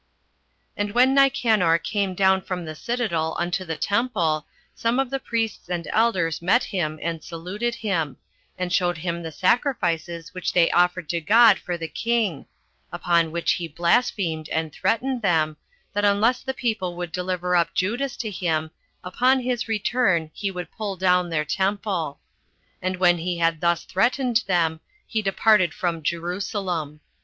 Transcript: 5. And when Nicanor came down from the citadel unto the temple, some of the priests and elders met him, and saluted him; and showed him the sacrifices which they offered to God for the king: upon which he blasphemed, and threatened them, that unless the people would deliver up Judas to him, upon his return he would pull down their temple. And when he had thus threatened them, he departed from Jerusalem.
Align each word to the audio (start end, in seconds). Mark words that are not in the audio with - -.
5. 0.77 0.87
And 0.87 0.91
when 0.93 1.13
Nicanor 1.13 1.77
came 1.77 2.15
down 2.15 2.41
from 2.41 2.65
the 2.65 2.73
citadel 2.73 3.35
unto 3.37 3.63
the 3.63 3.77
temple, 3.77 4.47
some 4.73 4.97
of 4.97 5.11
the 5.11 5.19
priests 5.19 5.69
and 5.69 5.87
elders 5.93 6.41
met 6.41 6.63
him, 6.63 6.97
and 7.03 7.23
saluted 7.23 7.75
him; 7.75 8.17
and 8.57 8.73
showed 8.73 8.97
him 8.97 9.21
the 9.21 9.31
sacrifices 9.31 10.33
which 10.33 10.53
they 10.53 10.71
offered 10.71 11.07
to 11.09 11.21
God 11.21 11.59
for 11.59 11.77
the 11.77 11.87
king: 11.87 12.47
upon 12.91 13.31
which 13.31 13.51
he 13.51 13.67
blasphemed, 13.67 14.49
and 14.49 14.73
threatened 14.73 15.21
them, 15.21 15.55
that 15.93 16.03
unless 16.03 16.41
the 16.41 16.55
people 16.55 16.95
would 16.95 17.11
deliver 17.11 17.55
up 17.55 17.75
Judas 17.75 18.17
to 18.17 18.31
him, 18.31 18.71
upon 19.03 19.41
his 19.41 19.67
return 19.67 20.31
he 20.33 20.49
would 20.49 20.71
pull 20.71 20.95
down 20.95 21.29
their 21.29 21.45
temple. 21.45 22.17
And 22.81 22.95
when 22.95 23.19
he 23.19 23.37
had 23.37 23.61
thus 23.61 23.83
threatened 23.83 24.45
them, 24.47 24.79
he 25.05 25.21
departed 25.21 25.75
from 25.75 26.01
Jerusalem. 26.01 27.01